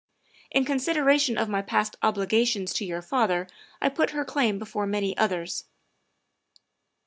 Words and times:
In 0.49 0.65
con 0.65 0.77
sideration 0.79 1.39
of 1.39 1.47
my 1.47 1.61
past 1.61 1.95
obligations 2.01 2.73
to 2.73 2.85
your 2.85 3.03
father 3.03 3.45
I 3.79 3.89
put 3.89 4.09
her 4.17 4.25
claim 4.25 4.57
before 4.57 4.87
many 4.87 5.15
others." 5.15 5.65